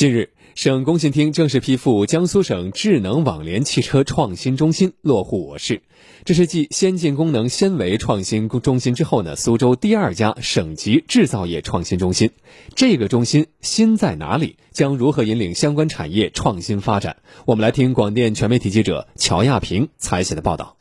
[0.00, 5.82] 近日，省工信厅正式批复江苏省智能网联汽车创新中心落户我市。
[6.24, 12.30] 这是继先进功能纤维创新中心之后呢，苏州第二家省级制造业创新中心。
[12.74, 14.56] 这个中心新在哪里？
[14.70, 17.18] 将如何引领相关产业创新发展？
[17.44, 20.79] 我们来听广电全媒体记者乔亚平采写的报道。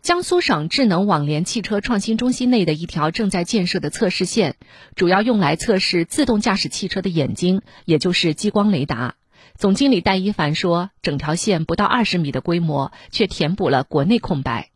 [0.00, 4.54] 江苏省智能网联汽车创新中心内的一条正在建设的测试线，
[4.94, 9.16] 主要用来测试自动驾驶汽车的眼睛，也就是激光雷达。
[9.56, 14.70] 总经理戴一凡说：“整条线不到二十米的规模，却填补了国内空白。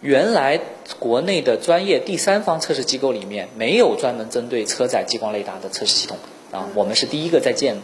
[0.00, 0.60] 原来
[0.98, 6.16] 国内的专业第三方测试机构里面没有专门针对车载激光雷达的测试系统
[6.52, 7.82] 啊，我们是第一个在建的。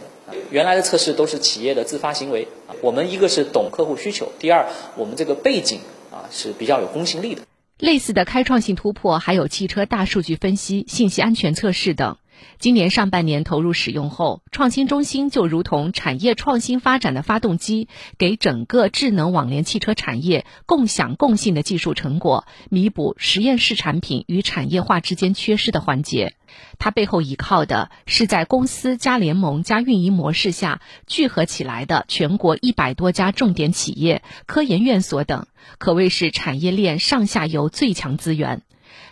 [0.51, 7.41] 原来的测试都是企业的自发行为啊，我们一个是懂客户需求，第二我们这个背景。”啊，是比较有公信力的。
[7.79, 12.17] 类似的开创性突破还有汽车大数据分析、信息安全测试等。
[12.59, 26.36] 今年上半年投入使用后，创新中心就如同产业创新发展的发动机，给整个智能网联汽车产业共享共性的技术成果，弥补实验室产品与产业化之间缺失的环节。
[26.79, 38.61] 它背后依靠的是在公司加联盟加运营模式下聚合起来的全国一百多家重点企业、科研院所等，可谓是产业链上下游最强资源。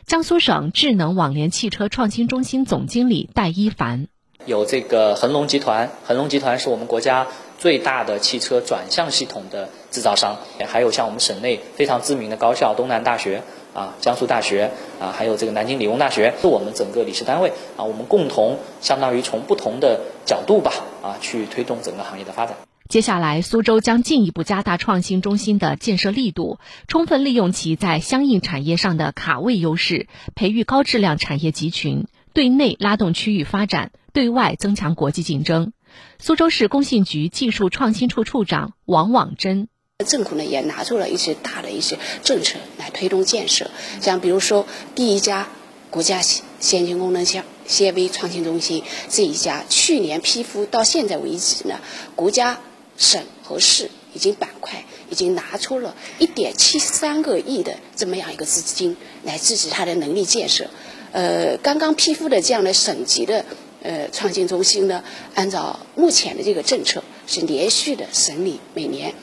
[0.05, 4.07] 江苏省智能网联汽车创新中心总经理戴一凡，
[4.45, 13.41] 有这个恒隆集团，恒隆集团是我们国家最大的汽车转向系统的制造商，还有像我们省内非常知名的高校东南大学
[13.75, 20.71] 啊、江苏大学啊，还有这个南京理工大学，是我们整个理事单位啊，我们共同相当于从不同的角度吧
[21.03, 22.55] 啊，去推动整个行业的发展。
[22.87, 35.73] 接下来，苏州将进一步加大创新中心的建设力度，充分利用其在相应产业上的卡位优势，培育高质量产业集群，对内拉动区域发展，对外增强国际竞争。
[36.19, 39.67] 苏州市工信局技术创新处处长王网珍，
[40.03, 45.47] 政府呢也拿出了一些大的一些政策来推动建设，像比如说第一家
[45.89, 51.79] 国家先进功能项纤维创新中心这一家，去年批复到现在为止呢，
[52.15, 52.59] 国家。
[52.97, 58.95] 省和市已经板块已经拿出了一点七三个亿的这么样一个资金
[59.25, 60.69] 来支持它的能力建设。
[61.11, 63.43] 呃，刚刚批复的这样的省级的
[63.83, 69.13] 呃创新中心呢，按照目前的这个政策是连续的省里每年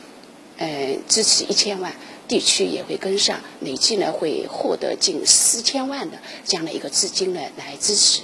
[0.62, 1.93] 呃支持一千万，
[2.28, 8.23] 地区也会跟上，累计呢会获得近四千万的这样的一个资金呢来支持。